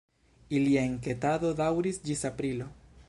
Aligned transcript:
Ilia 0.59 0.85
enketado 0.91 1.53
daŭris 1.61 2.03
ĝis 2.09 2.25
aprilo. 2.31 2.71